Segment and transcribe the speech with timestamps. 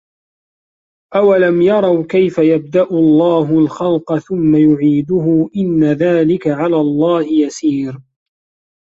[1.15, 7.97] أَوَلَم يَرَوا كَيفَ يُبدِئُ اللَّهُ الخَلقَ ثُمَّ يُعيدُهُ إِنَّ ذلِكَ عَلَى اللَّهِ يَسيرٌ